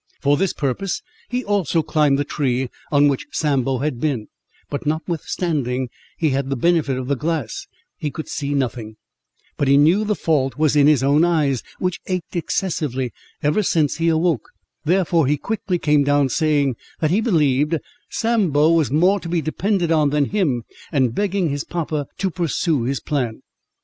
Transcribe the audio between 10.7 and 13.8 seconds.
in his own eyes, which ached excessively ever